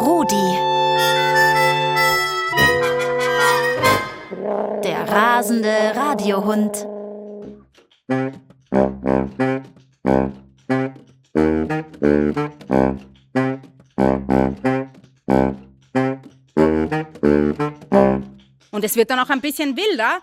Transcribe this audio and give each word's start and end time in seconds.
Rudi. 0.00 0.58
Der 4.82 5.08
rasende 5.08 5.92
Radiohund. 5.94 6.88
Und 18.72 18.84
es 18.84 18.96
wird 18.96 19.10
dann 19.10 19.20
auch 19.20 19.30
ein 19.30 19.40
bisschen 19.40 19.76
wilder. 19.76 20.20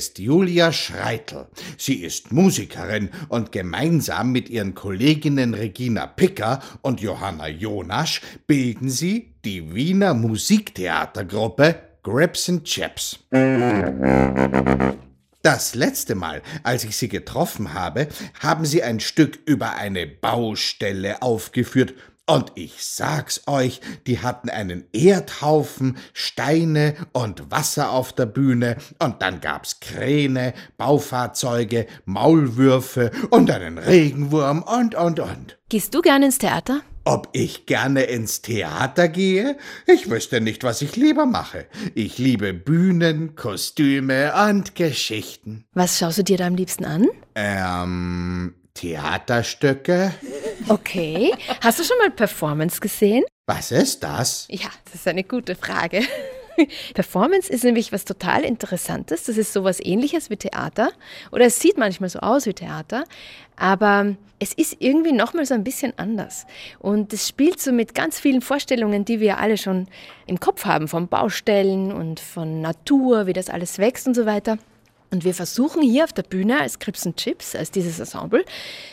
Ist 0.00 0.18
Julia 0.18 0.72
Schreitel. 0.72 1.46
Sie 1.76 1.96
ist 1.96 2.32
Musikerin 2.32 3.10
und 3.28 3.52
gemeinsam 3.52 4.32
mit 4.32 4.48
ihren 4.48 4.74
Kolleginnen 4.74 5.52
Regina 5.52 6.06
Picker 6.06 6.60
und 6.80 7.02
Johanna 7.02 7.48
Jonasch 7.48 8.22
bilden 8.46 8.88
sie 8.88 9.34
die 9.44 9.74
Wiener 9.74 10.14
Musiktheatergruppe 10.14 11.74
Grips 12.02 12.48
and 12.48 12.64
Chips. 12.64 13.18
Das 15.42 15.74
letzte 15.74 16.14
Mal, 16.14 16.40
als 16.62 16.84
ich 16.84 16.96
sie 16.96 17.10
getroffen 17.10 17.74
habe, 17.74 18.08
haben 18.40 18.64
sie 18.64 18.82
ein 18.82 19.00
Stück 19.00 19.38
über 19.44 19.74
eine 19.74 20.06
Baustelle 20.06 21.20
aufgeführt 21.20 21.92
und 22.30 22.52
ich 22.54 22.84
sag's 22.84 23.42
euch, 23.48 23.80
die 24.06 24.20
hatten 24.20 24.50
einen 24.50 24.84
Erdhaufen, 24.92 25.98
Steine 26.12 26.94
und 27.12 27.50
Wasser 27.50 27.90
auf 27.90 28.12
der 28.12 28.26
Bühne, 28.26 28.76
und 29.00 29.20
dann 29.20 29.40
gab's 29.40 29.80
Kräne, 29.80 30.54
Baufahrzeuge, 30.76 31.86
Maulwürfe 32.04 33.10
und 33.30 33.50
einen 33.50 33.78
Regenwurm 33.78 34.62
und, 34.62 34.94
und, 34.94 35.18
und. 35.18 35.58
Gehst 35.68 35.92
du 35.92 36.02
gerne 36.02 36.26
ins 36.26 36.38
Theater? 36.38 36.82
Ob 37.04 37.28
ich 37.32 37.66
gerne 37.66 38.02
ins 38.02 38.42
Theater 38.42 39.08
gehe? 39.08 39.56
Ich 39.86 40.08
wüsste 40.08 40.40
nicht, 40.40 40.62
was 40.62 40.82
ich 40.82 40.94
lieber 40.94 41.26
mache. 41.26 41.66
Ich 41.94 42.18
liebe 42.18 42.54
Bühnen, 42.54 43.34
Kostüme 43.34 44.32
und 44.48 44.76
Geschichten. 44.76 45.64
Was 45.72 45.98
schaust 45.98 46.18
du 46.18 46.22
dir 46.22 46.38
da 46.38 46.46
am 46.46 46.54
liebsten 46.54 46.84
an? 46.84 47.08
Ähm, 47.34 48.54
Theaterstücke? 48.80 50.14
Okay. 50.68 51.32
Hast 51.60 51.78
du 51.78 51.84
schon 51.84 51.98
mal 51.98 52.10
Performance 52.10 52.80
gesehen? 52.80 53.24
Was 53.46 53.72
ist 53.72 54.02
das? 54.02 54.46
Ja, 54.48 54.70
das 54.86 54.94
ist 54.94 55.08
eine 55.08 55.22
gute 55.22 55.54
Frage. 55.54 56.00
Performance 56.94 57.52
ist 57.52 57.64
nämlich 57.64 57.92
was 57.92 58.06
total 58.06 58.42
Interessantes. 58.42 59.24
Das 59.24 59.36
ist 59.36 59.52
sowas 59.52 59.80
ähnliches 59.82 60.30
wie 60.30 60.36
Theater. 60.36 60.92
Oder 61.30 61.44
es 61.44 61.60
sieht 61.60 61.76
manchmal 61.76 62.08
so 62.08 62.20
aus 62.20 62.46
wie 62.46 62.54
Theater. 62.54 63.04
Aber 63.56 64.16
es 64.38 64.54
ist 64.54 64.76
irgendwie 64.78 65.12
nochmal 65.12 65.44
so 65.44 65.52
ein 65.52 65.64
bisschen 65.64 65.92
anders. 65.98 66.46
Und 66.78 67.12
es 67.12 67.28
spielt 67.28 67.60
so 67.60 67.72
mit 67.72 67.94
ganz 67.94 68.18
vielen 68.18 68.40
Vorstellungen, 68.40 69.04
die 69.04 69.20
wir 69.20 69.36
alle 69.36 69.58
schon 69.58 69.88
im 70.26 70.40
Kopf 70.40 70.64
haben, 70.64 70.88
von 70.88 71.06
Baustellen 71.06 71.92
und 71.92 72.18
von 72.18 72.62
Natur, 72.62 73.26
wie 73.26 73.34
das 73.34 73.50
alles 73.50 73.78
wächst 73.78 74.06
und 74.06 74.14
so 74.14 74.24
weiter. 74.24 74.56
Und 75.12 75.24
wir 75.24 75.34
versuchen 75.34 75.82
hier 75.82 76.04
auf 76.04 76.12
der 76.12 76.22
Bühne 76.22 76.60
als 76.60 76.78
Crips 76.78 77.08
Chips, 77.16 77.56
als 77.56 77.72
dieses 77.72 77.98
Ensemble, 77.98 78.44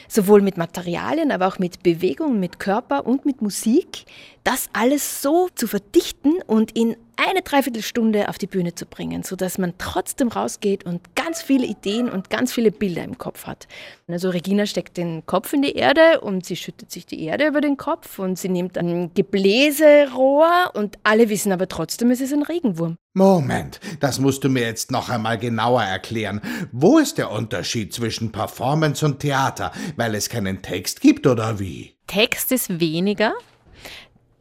sowohl 0.08 0.42
mit 0.42 0.58
Materialien, 0.58 1.32
aber 1.32 1.48
auch 1.48 1.60
mit 1.60 1.84
Bewegung, 1.84 2.40
mit 2.40 2.60
Körper 2.60 3.06
und 3.06 3.26
mit 3.26 3.42
Musik, 3.42 4.06
das 4.44 4.70
alles 4.74 5.22
so 5.22 5.50
zu 5.54 5.68
verdichten 5.68 6.42
und 6.48 6.76
in 6.76 6.96
eine 7.18 7.42
Dreiviertelstunde 7.42 8.30
auf 8.30 8.38
die 8.38 8.48
Bühne 8.48 8.74
zu 8.74 8.86
bringen, 8.86 9.24
sodass 9.24 9.58
man 9.58 9.74
trotzdem 9.78 10.30
rausgeht 10.30 10.86
und 10.86 11.16
ganz 11.28 11.42
viele 11.42 11.66
Ideen 11.66 12.10
und 12.10 12.30
ganz 12.30 12.54
viele 12.54 12.72
Bilder 12.72 13.04
im 13.04 13.18
Kopf 13.18 13.48
hat. 13.48 13.68
Also 14.08 14.30
Regina 14.30 14.66
steckt 14.66 14.96
den 14.96 15.26
Kopf 15.26 15.52
in 15.52 15.62
die 15.62 15.74
Erde 15.74 16.22
und 16.22 16.46
sie 16.46 16.56
schüttet 16.56 16.90
sich 16.90 17.06
die 17.06 17.22
Erde 17.22 17.48
über 17.48 17.60
den 17.60 17.76
Kopf 17.76 18.18
und 18.18 18.40
sie 18.40 18.48
nimmt 18.48 18.78
ein 18.78 19.14
Gebläserohr 19.14 20.72
und 20.74 20.98
alle 21.04 21.28
wissen 21.28 21.52
aber 21.52 21.68
trotzdem, 21.68 22.12
es 22.12 22.22
ist 22.22 22.32
ein 22.32 22.44
Regenwurm. 22.44 22.96
Moment, 23.14 23.82
das 24.00 24.20
musst 24.20 24.46
du 24.46 24.50
mir 24.50 24.62
jetzt 24.62 24.90
noch 24.90 25.10
einmal 25.10 25.38
genauer 25.38 25.84
erklären. 25.84 26.40
Wo 26.72 26.98
ist 26.98 27.18
der 27.18 27.30
Unterschied 27.30 27.94
zwischen 27.94 28.32
Performance 28.32 29.06
und 29.06 29.20
Theater? 29.20 29.74
Weil 29.98 30.16
es 30.16 30.30
keinen 30.30 30.62
Text 30.62 31.02
gibt 31.02 31.28
oder 31.28 31.60
wie? 31.60 31.98
Text 32.08 32.54
ist 32.54 32.80
weniger, 32.80 33.34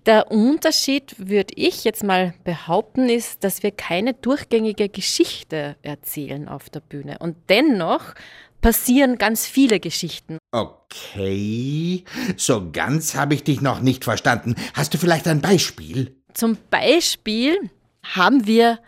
der 0.06 0.30
Unterschied, 0.30 1.14
würde 1.18 1.54
ich 1.56 1.84
jetzt 1.84 2.04
mal 2.04 2.34
behaupten, 2.44 3.08
ist, 3.08 3.42
dass 3.44 3.62
wir 3.62 3.72
keine 3.72 4.14
durchgängige 4.14 4.88
Geschichte 4.88 5.76
erzählen 5.82 6.48
auf 6.48 6.70
der 6.70 6.80
Bühne. 6.80 7.18
Und 7.18 7.36
dennoch 7.48 8.14
passieren 8.60 9.18
ganz 9.18 9.46
viele 9.46 9.80
Geschichten. 9.80 10.38
Okay, 10.52 12.04
so 12.36 12.70
ganz 12.70 13.14
habe 13.14 13.34
ich 13.34 13.44
dich 13.44 13.60
noch 13.60 13.80
nicht 13.80 14.04
verstanden. 14.04 14.54
Hast 14.74 14.94
du 14.94 14.98
vielleicht 14.98 15.28
ein 15.28 15.40
Beispiel? 15.40 16.16
Zum 16.34 16.56
Beispiel 16.70 17.70
haben 18.02 18.46
wir 18.46 18.78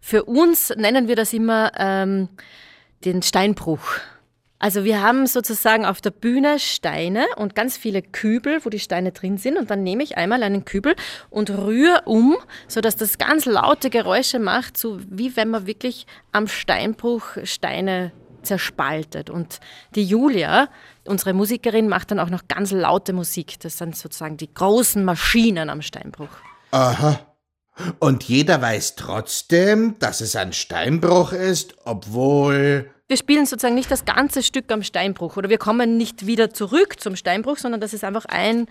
für 0.00 0.24
uns, 0.24 0.70
nennen 0.76 1.08
wir 1.08 1.16
das 1.16 1.32
immer, 1.32 1.72
ähm, 1.76 2.28
den 3.04 3.22
Steinbruch. 3.22 3.98
Also 4.64 4.84
wir 4.84 5.02
haben 5.02 5.26
sozusagen 5.26 5.84
auf 5.84 6.00
der 6.00 6.10
Bühne 6.10 6.58
Steine 6.58 7.26
und 7.36 7.54
ganz 7.54 7.76
viele 7.76 8.00
Kübel, 8.00 8.64
wo 8.64 8.70
die 8.70 8.78
Steine 8.78 9.12
drin 9.12 9.36
sind. 9.36 9.58
Und 9.58 9.68
dann 9.68 9.82
nehme 9.82 10.02
ich 10.02 10.16
einmal 10.16 10.42
einen 10.42 10.64
Kübel 10.64 10.96
und 11.28 11.50
rühre 11.50 12.00
um, 12.06 12.38
sodass 12.66 12.96
das 12.96 13.18
ganz 13.18 13.44
laute 13.44 13.90
Geräusche 13.90 14.38
macht, 14.38 14.78
so 14.78 15.00
wie 15.06 15.36
wenn 15.36 15.50
man 15.50 15.66
wirklich 15.66 16.06
am 16.32 16.48
Steinbruch 16.48 17.36
Steine 17.44 18.12
zerspaltet. 18.40 19.28
Und 19.28 19.60
die 19.96 20.04
Julia, 20.04 20.70
unsere 21.04 21.34
Musikerin, 21.34 21.86
macht 21.86 22.12
dann 22.12 22.18
auch 22.18 22.30
noch 22.30 22.48
ganz 22.48 22.70
laute 22.70 23.12
Musik. 23.12 23.60
Das 23.60 23.76
sind 23.76 23.94
sozusagen 23.94 24.38
die 24.38 24.54
großen 24.54 25.04
Maschinen 25.04 25.68
am 25.68 25.82
Steinbruch. 25.82 26.38
Aha. 26.70 27.20
Und 27.98 28.24
jeder 28.24 28.62
weiß 28.62 28.96
trotzdem, 28.96 29.98
dass 29.98 30.22
es 30.22 30.36
ein 30.36 30.54
Steinbruch 30.54 31.32
ist, 31.32 31.74
obwohl 31.84 32.93
wir 33.08 33.16
spielen 33.16 33.46
sozusagen 33.46 33.74
nicht 33.74 33.90
das 33.90 34.04
ganze 34.04 34.42
Stück 34.42 34.70
am 34.72 34.82
Steinbruch 34.82 35.36
oder 35.36 35.50
wir 35.50 35.58
kommen 35.58 35.96
nicht 35.96 36.26
wieder 36.26 36.50
zurück 36.50 37.00
zum 37.00 37.16
Steinbruch, 37.16 37.58
sondern 37.58 37.80
das 37.80 37.92
ist 37.92 38.04
einfach 38.04 38.24
ein, 38.26 38.66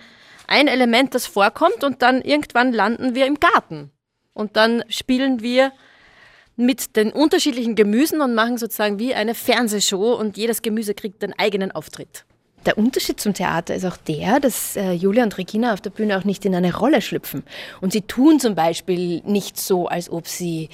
ein 0.47 0.67
Element, 0.67 1.13
das 1.13 1.27
vorkommt 1.27 1.83
und 1.83 2.01
dann 2.01 2.21
irgendwann 2.21 2.73
landen 2.73 3.15
wir 3.15 3.27
im 3.27 3.39
Garten. 3.39 3.91
Und 4.33 4.57
dann 4.57 4.83
spielen 4.89 5.41
wir 5.41 5.71
mit 6.55 6.95
den 6.95 7.11
unterschiedlichen 7.11 7.75
Gemüsen 7.75 8.21
und 8.21 8.33
machen 8.33 8.57
sozusagen 8.57 8.99
wie 8.99 9.13
eine 9.13 9.35
Fernsehshow 9.35 10.13
und 10.13 10.37
jedes 10.37 10.61
Gemüse 10.61 10.93
kriegt 10.93 11.21
den 11.21 11.37
eigenen 11.37 11.71
Auftritt. 11.71 12.25
Der 12.65 12.77
Unterschied 12.77 13.19
zum 13.19 13.33
Theater 13.33 13.75
ist 13.75 13.85
auch 13.85 13.97
der, 13.97 14.39
dass 14.39 14.75
äh, 14.75 14.91
Julia 14.91 15.23
und 15.23 15.37
Regina 15.37 15.73
auf 15.73 15.81
der 15.81 15.89
Bühne 15.89 16.17
auch 16.17 16.23
nicht 16.23 16.45
in 16.45 16.55
eine 16.55 16.75
Rolle 16.75 17.01
schlüpfen. 17.01 17.43
Und 17.81 17.91
sie 17.93 18.01
tun 18.01 18.39
zum 18.39 18.55
Beispiel 18.55 19.21
nicht 19.25 19.59
so, 19.59 19.87
als 19.87 20.09
ob 20.09 20.27
sie 20.27 20.69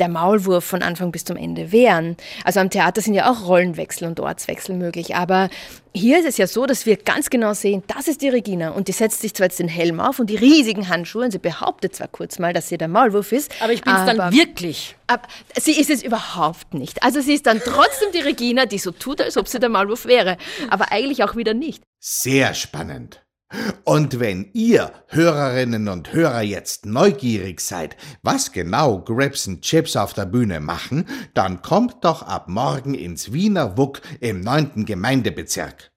der 0.00 0.08
Maulwurf 0.08 0.64
von 0.64 0.82
Anfang 0.82 1.12
bis 1.12 1.24
zum 1.24 1.36
Ende 1.36 1.72
wären. 1.72 2.16
Also 2.44 2.60
am 2.60 2.70
Theater 2.70 3.00
sind 3.00 3.14
ja 3.14 3.30
auch 3.30 3.46
Rollenwechsel 3.46 4.08
und 4.08 4.20
Ortswechsel 4.20 4.74
möglich. 4.74 5.14
Aber 5.16 5.50
hier 5.96 6.18
ist 6.18 6.26
es 6.26 6.38
ja 6.38 6.48
so, 6.48 6.66
dass 6.66 6.86
wir 6.86 6.96
ganz 6.96 7.30
genau 7.30 7.54
sehen, 7.54 7.84
das 7.86 8.08
ist 8.08 8.20
die 8.20 8.28
Regina. 8.28 8.70
Und 8.70 8.88
die 8.88 8.92
setzt 8.92 9.20
sich 9.20 9.32
zwar 9.32 9.46
jetzt 9.46 9.60
den 9.60 9.68
Helm 9.68 10.00
auf 10.00 10.18
und 10.18 10.28
die 10.28 10.36
riesigen 10.36 10.88
Handschuhe 10.88 11.24
und 11.24 11.30
sie 11.30 11.38
behauptet 11.38 11.94
zwar 11.94 12.08
kurz 12.08 12.40
mal, 12.40 12.52
dass 12.52 12.68
sie 12.68 12.78
der 12.78 12.88
Maulwurf 12.88 13.30
ist. 13.30 13.54
Aber 13.60 13.72
ich 13.72 13.82
bin 13.82 13.94
es 13.94 14.04
dann 14.04 14.32
wirklich. 14.32 14.96
Aber 15.06 15.22
sie 15.56 15.78
ist 15.78 15.90
es 15.90 16.02
überhaupt 16.02 16.74
nicht. 16.74 17.02
Also 17.04 17.20
sie 17.20 17.34
ist 17.34 17.46
dann 17.46 17.60
trotzdem 17.64 18.10
die 18.12 18.20
Regina, 18.20 18.66
die 18.66 18.78
so 18.78 18.90
tut, 18.90 19.20
als 19.20 19.36
ob 19.36 19.46
sie 19.46 19.60
der 19.60 19.68
Maulwurf 19.68 20.06
wäre. 20.06 20.36
Aber 20.68 20.90
eigentlich 20.90 21.22
auch 21.22 21.33
wieder 21.36 21.54
nicht. 21.54 21.82
Sehr 21.98 22.54
spannend. 22.54 23.24
Und 23.84 24.18
wenn 24.18 24.50
ihr 24.52 24.92
Hörerinnen 25.08 25.88
und 25.88 26.12
Hörer 26.12 26.42
jetzt 26.42 26.86
neugierig 26.86 27.60
seid, 27.60 27.96
was 28.22 28.52
genau 28.52 28.98
Grips 29.00 29.48
Chips 29.60 29.96
auf 29.96 30.12
der 30.12 30.26
Bühne 30.26 30.60
machen, 30.60 31.06
dann 31.34 31.62
kommt 31.62 32.04
doch 32.04 32.22
ab 32.22 32.48
morgen 32.48 32.94
ins 32.94 33.32
Wiener 33.32 33.76
Wuck 33.78 34.00
im 34.20 34.40
9. 34.40 34.84
Gemeindebezirk. 34.84 35.92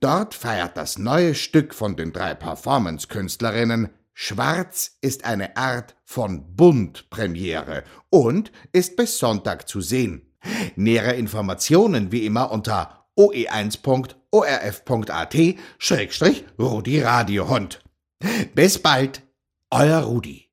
Dort 0.00 0.34
feiert 0.34 0.76
das 0.76 0.98
neue 0.98 1.34
Stück 1.34 1.74
von 1.74 1.96
den 1.96 2.12
drei 2.12 2.34
Performance-Künstlerinnen 2.34 3.90
Schwarz 4.18 4.96
ist 5.02 5.26
eine 5.26 5.58
Art 5.58 5.94
von 6.06 6.56
Bunt-Premiere 6.56 7.84
und 8.08 8.50
ist 8.72 8.96
bis 8.96 9.18
Sonntag 9.18 9.68
zu 9.68 9.82
sehen. 9.82 10.34
Nähere 10.74 11.12
Informationen 11.16 12.12
wie 12.12 12.24
immer 12.24 12.50
unter 12.50 13.05
oe1.orf.at 13.18 15.36
Schrägstrich 15.78 16.44
Rudi 16.58 17.00
Radiohund. 17.00 17.82
Bis 18.54 18.78
bald, 18.78 19.22
euer 19.70 20.00
Rudi. 20.00 20.44